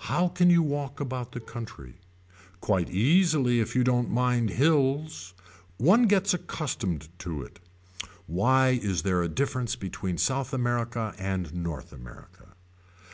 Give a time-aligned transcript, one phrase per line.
[0.00, 1.94] How can you walk about the country.
[2.60, 5.32] Quite easily if you don't mind hills.
[5.78, 7.58] One gets accustomed to it.
[8.26, 12.48] Why is there a difference between South America and North America.